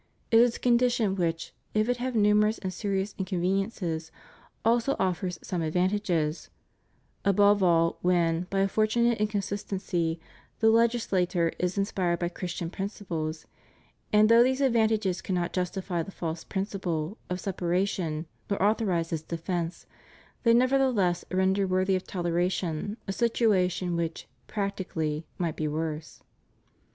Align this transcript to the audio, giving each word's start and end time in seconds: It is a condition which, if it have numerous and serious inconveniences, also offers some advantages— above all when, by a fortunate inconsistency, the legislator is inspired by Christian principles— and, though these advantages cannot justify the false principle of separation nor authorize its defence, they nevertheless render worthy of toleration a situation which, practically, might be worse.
It 0.31 0.39
is 0.39 0.55
a 0.55 0.59
condition 0.59 1.13
which, 1.15 1.53
if 1.75 1.87
it 1.87 1.97
have 1.97 2.15
numerous 2.15 2.57
and 2.57 2.73
serious 2.73 3.13
inconveniences, 3.19 4.11
also 4.65 4.95
offers 4.97 5.37
some 5.43 5.61
advantages— 5.61 6.49
above 7.33 7.61
all 7.61 7.99
when, 8.01 8.47
by 8.49 8.61
a 8.61 8.67
fortunate 8.67 9.19
inconsistency, 9.19 10.19
the 10.59 10.71
legislator 10.71 11.51
is 11.59 11.77
inspired 11.77 12.17
by 12.17 12.29
Christian 12.29 12.71
principles— 12.71 13.45
and, 14.11 14.27
though 14.27 14.41
these 14.43 14.59
advantages 14.59 15.21
cannot 15.21 15.53
justify 15.53 16.01
the 16.01 16.09
false 16.09 16.43
principle 16.43 17.19
of 17.29 17.39
separation 17.39 18.25
nor 18.49 18.59
authorize 18.59 19.13
its 19.13 19.21
defence, 19.21 19.85
they 20.41 20.55
nevertheless 20.55 21.25
render 21.29 21.67
worthy 21.67 21.95
of 21.95 22.05
toleration 22.07 22.97
a 23.07 23.11
situation 23.13 23.95
which, 23.95 24.27
practically, 24.47 25.27
might 25.37 25.55
be 25.55 25.67
worse. 25.67 26.23